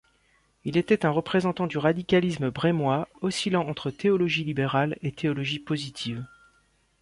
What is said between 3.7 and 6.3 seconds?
théologie libérale et théologie positive.